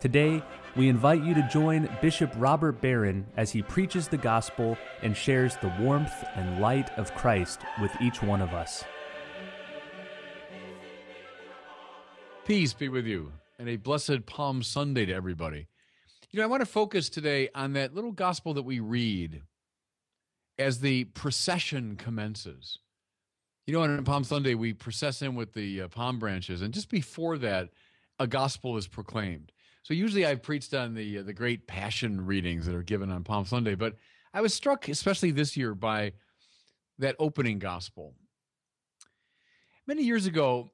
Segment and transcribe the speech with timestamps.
[0.00, 0.42] Today,
[0.76, 5.56] we invite you to join Bishop Robert Barron as he preaches the gospel and shares
[5.56, 8.82] the warmth and light of Christ with each one of us.
[12.46, 15.66] Peace be with you, and a blessed Palm Sunday to everybody.
[16.30, 19.42] You know, I want to focus today on that little gospel that we read
[20.58, 22.78] as the procession commences.
[23.66, 26.88] You know, on Palm Sunday, we process in with the uh, palm branches, and just
[26.88, 27.68] before that,
[28.18, 29.52] a gospel is proclaimed.
[29.82, 33.24] So usually I've preached on the uh, the great passion readings that are given on
[33.24, 33.96] Palm Sunday, but
[34.32, 36.12] I was struck, especially this year, by
[36.98, 38.14] that opening gospel.
[39.86, 40.70] Many years ago,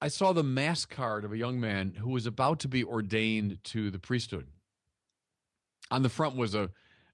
[0.00, 3.58] I saw the mass card of a young man who was about to be ordained
[3.64, 4.48] to the priesthood.
[5.90, 6.70] On the front was a,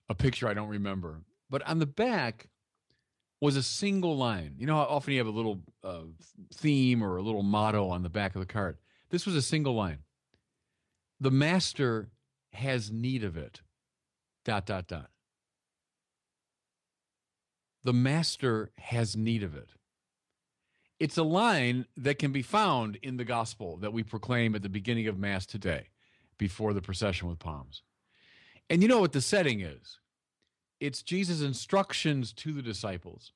[0.09, 2.49] a picture I don't remember, but on the back
[3.41, 4.55] was a single line.
[4.59, 6.03] You know how often you have a little uh,
[6.55, 8.79] theme or a little motto on the back of the card?
[9.11, 9.99] This was a single line
[11.21, 12.11] the master
[12.53, 13.61] has need of it.
[14.45, 15.11] Dot, dot, dot.
[17.85, 19.71] The master has need of it.
[20.99, 24.69] It's a line that can be found in the gospel that we proclaim at the
[24.69, 25.89] beginning of Mass today,
[26.39, 27.83] before the procession with palms.
[28.69, 29.99] And you know what the setting is?
[30.81, 33.33] It's Jesus' instructions to the disciples,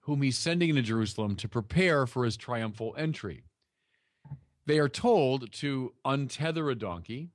[0.00, 3.44] whom he's sending into Jerusalem to prepare for his triumphal entry
[4.66, 7.30] they are told to untether a donkey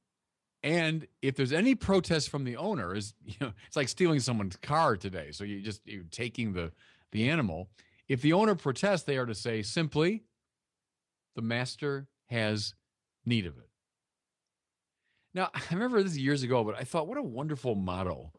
[0.62, 4.56] and if there's any protest from the owner is you know it's like stealing someone's
[4.58, 6.72] car today so you just you're taking the
[7.12, 7.70] the animal.
[8.08, 10.24] If the owner protests they are to say simply
[11.36, 12.74] the master has
[13.26, 13.70] need of it.
[15.34, 18.32] Now i remember this years ago but i thought what a wonderful motto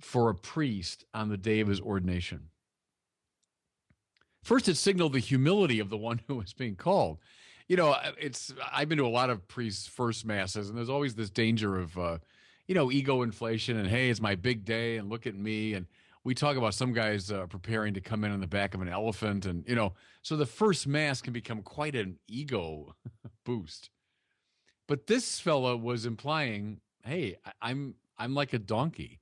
[0.00, 2.50] for a priest on the day of his ordination.
[4.42, 7.18] First it signaled the humility of the one who was being called
[7.68, 11.14] you know, it's I've been to a lot of priests' first masses, and there's always
[11.14, 12.18] this danger of, uh,
[12.66, 15.86] you know, ego inflation and hey, it's my big day, and look at me, and
[16.24, 18.88] we talk about some guys uh, preparing to come in on the back of an
[18.88, 22.94] elephant, and you know, so the first mass can become quite an ego
[23.44, 23.90] boost.
[24.88, 29.20] But this fella was implying, hey, I, I'm I'm like a donkey.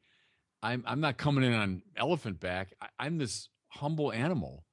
[0.62, 2.74] I'm I'm not coming in on elephant back.
[2.80, 4.64] I, I'm this humble animal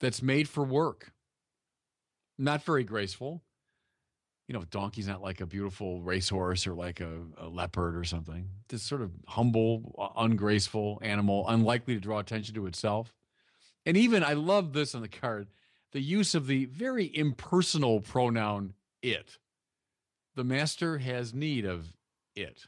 [0.00, 1.11] that's made for work
[2.42, 3.42] not very graceful.
[4.48, 8.48] You know, donkey's not like a beautiful racehorse or like a, a leopard or something.
[8.68, 13.14] This sort of humble, ungraceful animal, unlikely to draw attention to itself.
[13.86, 15.48] And even, I love this on the card
[15.92, 19.38] the use of the very impersonal pronoun it.
[20.34, 21.92] The master has need of
[22.34, 22.66] it.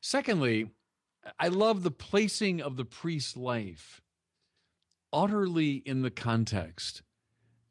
[0.00, 0.70] Secondly,
[1.38, 4.02] I love the placing of the priest's life
[5.12, 7.02] utterly in the context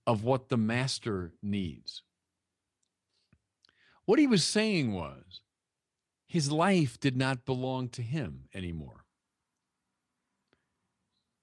[0.08, 2.02] of what the master needs.
[4.06, 5.42] What he was saying was
[6.28, 9.04] his life did not belong to him anymore.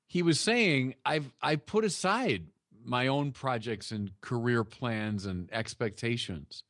[0.06, 2.46] He was saying, I've I put aside
[2.82, 6.64] my own projects and career plans and expectations.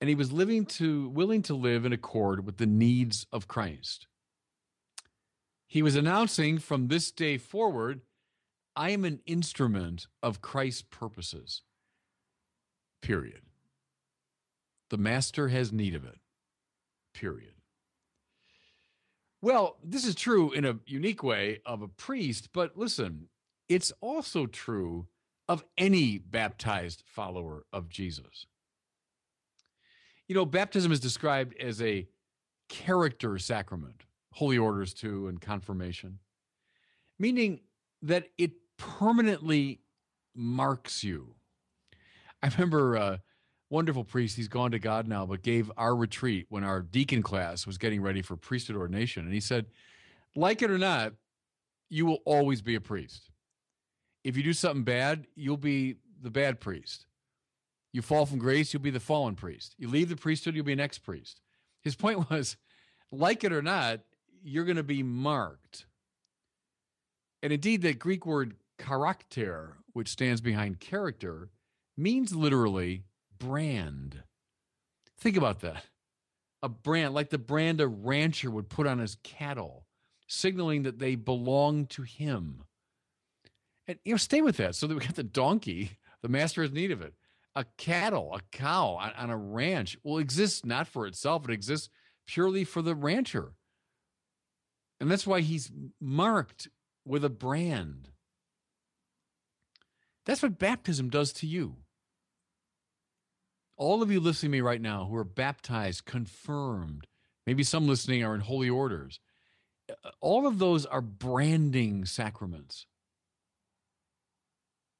[0.00, 4.06] And he was living to willing to live in accord with the needs of Christ.
[5.66, 8.02] He was announcing from this day forward
[8.78, 11.62] I am an instrument of Christ's purposes.
[13.02, 13.42] Period.
[14.90, 16.20] The master has need of it.
[17.12, 17.54] Period.
[19.42, 23.26] Well, this is true in a unique way of a priest, but listen,
[23.68, 25.08] it's also true
[25.48, 28.46] of any baptized follower of Jesus.
[30.28, 32.06] You know, baptism is described as a
[32.68, 34.04] character sacrament,
[34.34, 36.20] holy orders too, and confirmation,
[37.18, 37.62] meaning
[38.02, 39.80] that it permanently
[40.34, 41.34] marks you.
[42.42, 43.20] I remember a
[43.70, 47.66] wonderful priest, he's gone to God now, but gave our retreat when our deacon class
[47.66, 49.24] was getting ready for priesthood ordination.
[49.24, 49.66] And he said,
[50.34, 51.12] like it or not,
[51.90, 53.30] you will always be a priest.
[54.24, 57.06] If you do something bad, you'll be the bad priest.
[57.92, 59.74] You fall from grace, you'll be the fallen priest.
[59.78, 61.40] You leave the priesthood, you'll be an ex priest.
[61.82, 62.56] His point was,
[63.10, 64.00] like it or not,
[64.42, 65.86] you're going to be marked.
[67.42, 71.50] And indeed, that Greek word Charakter, which stands behind character,
[71.96, 73.04] means literally
[73.38, 74.22] brand.
[75.18, 75.84] Think about that.
[76.62, 79.86] a brand like the brand a rancher would put on his cattle,
[80.26, 82.64] signaling that they belong to him.
[83.86, 84.74] And you know, stay with that.
[84.74, 87.14] So that we got the donkey, the master has need of it.
[87.56, 91.88] A cattle, a cow on, on a ranch will exist not for itself, it exists
[92.26, 93.52] purely for the rancher.
[95.00, 95.70] And that's why he's
[96.00, 96.68] marked
[97.04, 98.10] with a brand.
[100.28, 101.76] That's what baptism does to you.
[103.78, 107.06] All of you listening to me right now who are baptized, confirmed,
[107.46, 109.20] maybe some listening are in holy orders,
[110.20, 112.84] all of those are branding sacraments.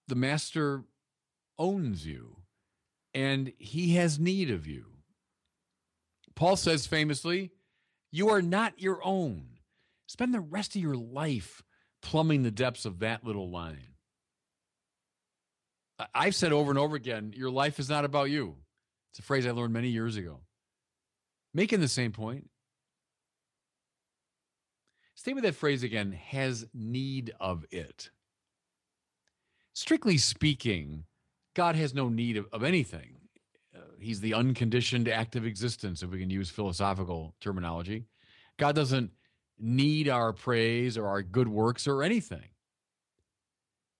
[0.06, 0.84] The Master
[1.58, 2.38] owns you
[3.12, 4.86] and he has need of you.
[6.34, 7.50] Paul says famously,
[8.10, 9.58] You are not your own.
[10.06, 11.62] Spend the rest of your life
[12.00, 13.97] plumbing the depths of that little line.
[16.14, 18.56] I've said over and over again, your life is not about you.
[19.12, 20.40] It's a phrase I learned many years ago.
[21.54, 22.48] Making the same point.
[25.14, 28.10] Stay with that phrase again has need of it.
[29.72, 31.04] Strictly speaking,
[31.54, 33.16] God has no need of, of anything.
[33.74, 38.04] Uh, he's the unconditioned active existence, if we can use philosophical terminology.
[38.58, 39.10] God doesn't
[39.58, 42.48] need our praise or our good works or anything.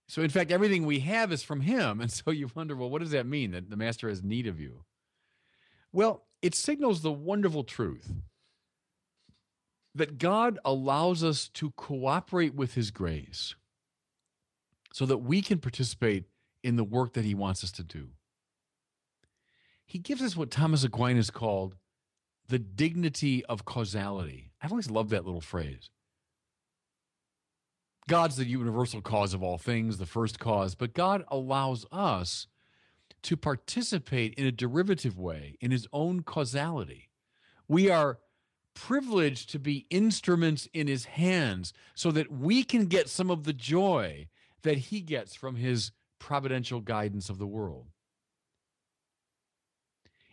[0.09, 2.01] So, in fact, everything we have is from Him.
[2.01, 4.59] And so you wonder, well, what does that mean that the Master has need of
[4.59, 4.85] you?
[5.93, 8.13] Well, it signals the wonderful truth
[9.95, 13.55] that God allows us to cooperate with His grace
[14.93, 16.25] so that we can participate
[16.63, 18.09] in the work that He wants us to do.
[19.85, 21.77] He gives us what Thomas Aquinas called
[22.49, 24.53] the dignity of causality.
[24.63, 25.91] I've always loved that little phrase.
[28.09, 32.49] God's the universal cause of all things, the first cause, but God allows us
[33.23, 37.11] to participate in a derivative way in his own causality.
[37.69, 38.19] We are
[38.75, 43.53] privileged to be instruments in his hands so that we can get some of the
[43.53, 44.29] joy
[44.63, 47.87] that he gets from his providential guidance of the world.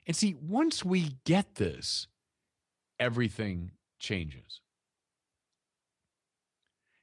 [0.07, 2.07] And see, once we get this,
[2.99, 4.61] everything changes.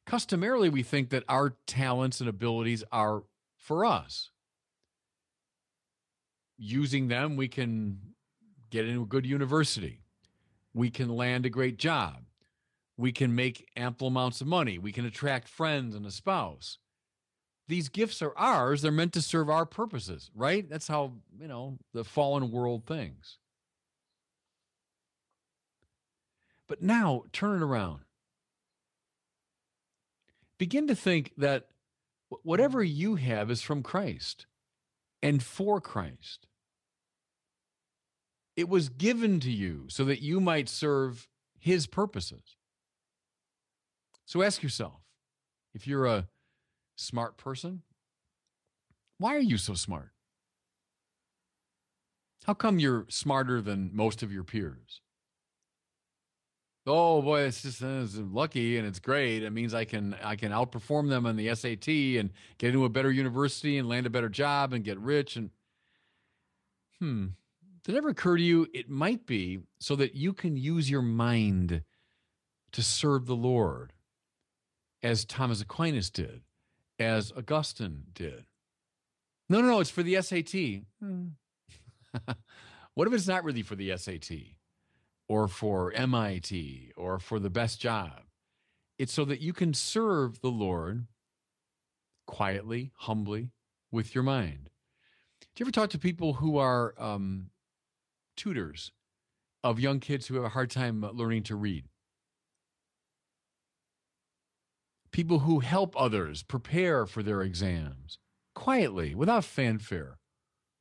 [0.06, 3.22] Customarily, we think that our talents and abilities are
[3.56, 4.30] for us
[6.62, 7.98] using them, we can
[8.70, 10.00] get into a good university.
[10.72, 12.24] We can land a great job.
[12.96, 14.78] We can make ample amounts of money.
[14.78, 16.78] We can attract friends and a spouse.
[17.68, 18.82] These gifts are ours.
[18.82, 20.68] They're meant to serve our purposes, right?
[20.68, 23.38] That's how, you know, the fallen world thinks.
[26.68, 28.00] But now turn it around.
[30.62, 31.66] Begin to think that
[32.44, 34.46] whatever you have is from Christ
[35.20, 36.46] and for Christ.
[38.56, 41.26] It was given to you so that you might serve
[41.58, 42.54] his purposes.
[44.24, 45.00] So ask yourself
[45.74, 46.28] if you're a
[46.94, 47.82] smart person,
[49.18, 50.12] why are you so smart?
[52.44, 55.00] How come you're smarter than most of your peers?
[56.84, 59.42] Oh boy, it's just uh, it's lucky and it's great.
[59.42, 62.88] It means I can I can outperform them on the SAT and get into a
[62.88, 65.50] better university and land a better job and get rich and
[66.98, 67.26] hmm
[67.84, 71.02] did it ever occur to you it might be so that you can use your
[71.02, 71.82] mind
[72.72, 73.92] to serve the Lord
[75.02, 76.42] as Thomas Aquinas did,
[76.98, 78.46] as Augustine did?
[79.48, 80.84] No, no, no, it's for the SAT.
[81.02, 81.28] Hmm.
[82.94, 84.30] what if it's not really for the SAT
[85.32, 88.22] or for MIT or for the best job?
[88.98, 91.06] It's so that you can serve the Lord
[92.26, 93.50] quietly, humbly,
[93.90, 94.70] with your mind.
[95.40, 97.50] Do you ever talk to people who are um,
[98.36, 98.92] tutors
[99.62, 101.84] of young kids who have a hard time learning to read.
[105.12, 108.18] People who help others prepare for their exams
[108.54, 110.18] quietly, without fanfare,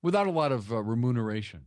[0.01, 1.65] without a lot of uh, remuneration.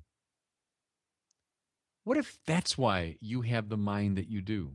[2.05, 4.73] What if that's why you have the mind that you do?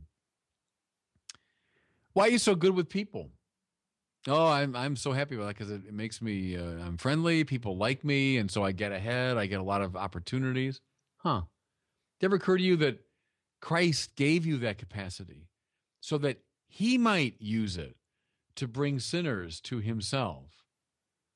[2.12, 3.30] Why are you so good with people?
[4.26, 7.44] Oh, I'm I'm so happy about that because it, it, makes me uh, I'm friendly.
[7.44, 9.38] People like me, and so I get ahead.
[9.38, 10.80] I get a lot of opportunities.
[11.18, 11.42] Huh.
[12.18, 12.98] Did it ever occur to you that
[13.60, 15.48] Christ gave you that capacity
[16.00, 17.96] so that he might use it
[18.56, 20.64] to bring sinners to himself,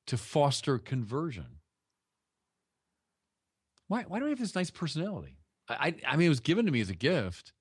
[0.05, 1.59] to foster conversion?
[3.87, 5.37] Why, why do we have this nice personality?
[5.67, 7.53] I, I, mean, it was given to me as a gift.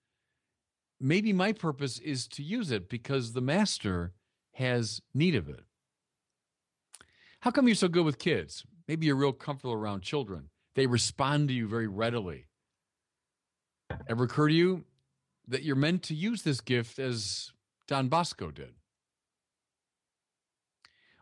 [1.01, 4.13] Maybe my purpose is to use it because the master
[4.55, 5.65] has need of it.
[7.41, 8.65] How come you're so good with kids?
[8.89, 10.51] Maybe you're real comfortable around children.
[10.75, 12.47] They respond to you very readily.
[14.09, 14.85] Ever occur to you
[15.49, 17.53] that you're meant to use this gift as
[17.87, 18.75] Don Bosco did?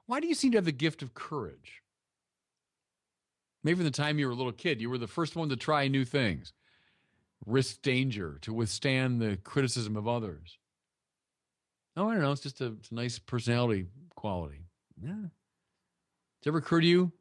[0.06, 1.82] Why do you seem to have the gift of courage?
[3.64, 5.56] Maybe from the time you were a little kid, you were the first one to
[5.56, 6.52] try new things,
[7.46, 10.58] risk danger, to withstand the criticism of others.
[11.96, 12.32] Oh, I don't know.
[12.32, 14.66] It's just a, it's a nice personality quality.
[15.02, 15.10] Yeah.
[15.10, 17.12] Does it ever occur to you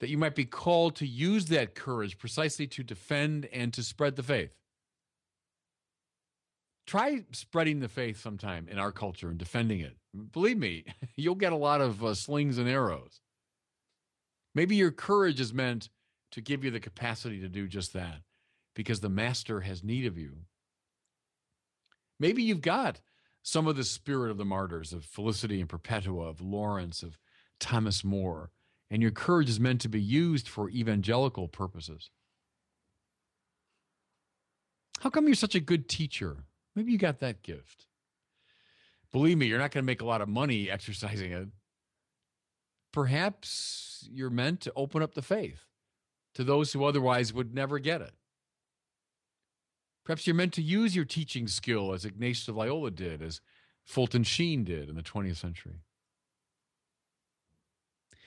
[0.00, 4.16] that you might be called to use that courage precisely to defend and to spread
[4.16, 4.50] the faith?
[6.86, 9.96] Try spreading the faith sometime in our culture and defending it.
[10.32, 10.84] Believe me,
[11.16, 13.20] you'll get a lot of uh, slings and arrows.
[14.54, 15.88] Maybe your courage is meant
[16.32, 18.20] to give you the capacity to do just that
[18.76, 20.36] because the master has need of you.
[22.20, 23.00] Maybe you've got
[23.42, 27.18] some of the spirit of the martyrs of Felicity and Perpetua, of Lawrence, of
[27.58, 28.50] Thomas More,
[28.90, 32.10] and your courage is meant to be used for evangelical purposes.
[35.00, 36.44] How come you're such a good teacher?
[36.74, 37.86] Maybe you got that gift.
[39.12, 41.48] Believe me, you're not going to make a lot of money exercising it.
[42.92, 45.64] Perhaps you're meant to open up the faith
[46.34, 48.12] to those who otherwise would never get it.
[50.06, 53.40] Perhaps you're meant to use your teaching skill as Ignatius of Loyola did, as
[53.84, 55.80] Fulton Sheen did in the 20th century.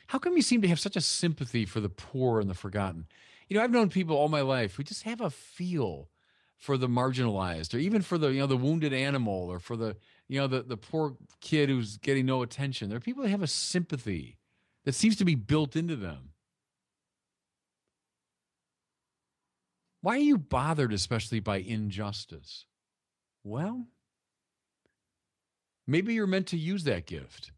[0.08, 3.08] How come you seem to have such a sympathy for the poor and the forgotten?
[3.48, 6.10] You know, I've known people all my life who just have a feel
[6.58, 9.96] for the marginalized or even for the you know the wounded animal or for the
[10.28, 13.42] you know the the poor kid who's getting no attention there are people that have
[13.42, 14.38] a sympathy
[14.84, 16.32] that seems to be built into them
[20.02, 22.66] why are you bothered especially by injustice?
[23.44, 23.88] Well
[25.88, 27.52] maybe you're meant to use that gift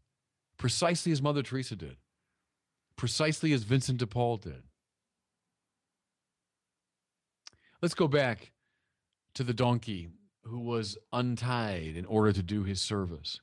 [0.56, 1.96] precisely as mother teresa did
[2.96, 4.62] precisely as vincent de paul did.
[7.80, 8.52] Let's go back
[9.34, 10.08] to the donkey
[10.44, 13.40] who was untied in order to do his service.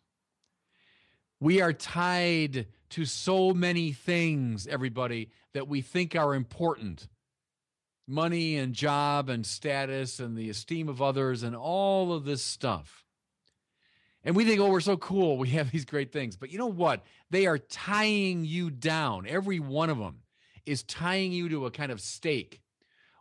[1.41, 7.07] We are tied to so many things, everybody, that we think are important
[8.09, 13.05] money and job and status and the esteem of others and all of this stuff.
[14.23, 15.37] And we think, oh, we're so cool.
[15.37, 16.35] We have these great things.
[16.35, 17.05] But you know what?
[17.29, 19.25] They are tying you down.
[19.27, 20.21] Every one of them
[20.65, 22.61] is tying you to a kind of stake.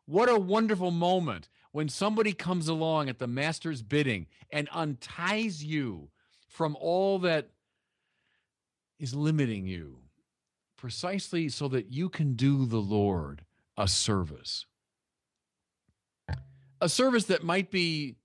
[0.06, 6.08] What a wonderful moment when somebody comes along at the master's bidding and unties you
[6.48, 7.50] from all that
[8.98, 9.98] is limiting you,
[10.76, 13.44] precisely so that you can do the Lord
[13.76, 14.66] a service.
[16.80, 18.16] A service that might be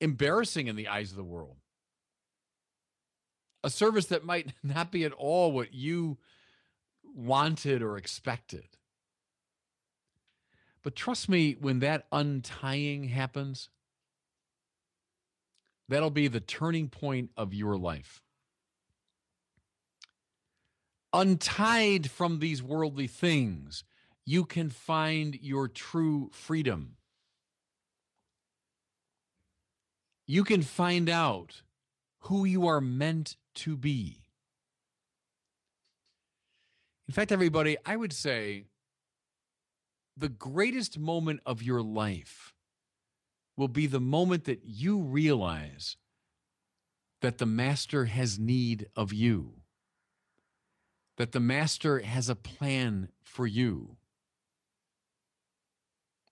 [0.00, 1.56] embarrassing in the eyes of the world.
[3.62, 6.18] A service that might not be at all what you
[7.14, 8.64] wanted or expected.
[10.82, 13.68] But trust me, when that untying happens,
[15.88, 18.22] that'll be the turning point of your life.
[21.12, 23.84] Untied from these worldly things,
[24.24, 26.96] you can find your true freedom.
[30.32, 31.60] You can find out
[32.20, 34.22] who you are meant to be.
[37.06, 38.64] In fact, everybody, I would say
[40.16, 42.54] the greatest moment of your life
[43.58, 45.98] will be the moment that you realize
[47.20, 49.56] that the master has need of you,
[51.18, 53.98] that the master has a plan for you,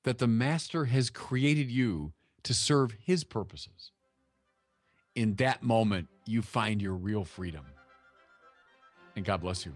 [0.04, 3.92] that the master has created you to serve his purposes.
[5.14, 7.66] In that moment, you find your real freedom.
[9.16, 9.74] And God bless you.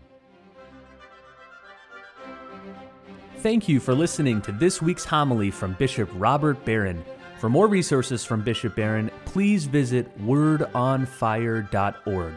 [3.38, 7.04] Thank you for listening to this week's homily from Bishop Robert Barron.
[7.38, 12.35] For more resources from Bishop Barron, please visit wordonfire.org.